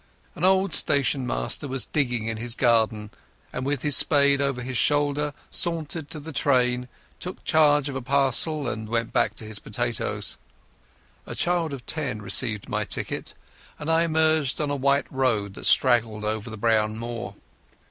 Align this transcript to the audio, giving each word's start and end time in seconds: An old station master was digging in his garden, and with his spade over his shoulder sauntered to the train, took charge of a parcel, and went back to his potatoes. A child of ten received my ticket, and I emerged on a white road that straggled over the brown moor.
An 0.33 0.43
old 0.43 0.73
station 0.73 1.27
master 1.27 1.67
was 1.67 1.85
digging 1.85 2.25
in 2.25 2.37
his 2.37 2.55
garden, 2.55 3.11
and 3.53 3.67
with 3.67 3.83
his 3.83 3.95
spade 3.95 4.41
over 4.41 4.63
his 4.63 4.75
shoulder 4.79 5.31
sauntered 5.51 6.09
to 6.09 6.19
the 6.19 6.33
train, 6.33 6.87
took 7.19 7.43
charge 7.43 7.87
of 7.87 7.95
a 7.95 8.01
parcel, 8.01 8.67
and 8.67 8.89
went 8.89 9.13
back 9.13 9.35
to 9.35 9.45
his 9.45 9.59
potatoes. 9.59 10.39
A 11.27 11.35
child 11.35 11.71
of 11.71 11.85
ten 11.85 12.19
received 12.19 12.67
my 12.67 12.83
ticket, 12.83 13.35
and 13.77 13.91
I 13.91 14.01
emerged 14.01 14.59
on 14.59 14.71
a 14.71 14.75
white 14.75 15.05
road 15.11 15.53
that 15.53 15.67
straggled 15.67 16.25
over 16.25 16.49
the 16.49 16.57
brown 16.57 16.97
moor. 16.97 17.35